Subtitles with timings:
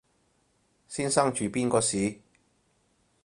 [0.87, 2.17] 先生住邊個巿？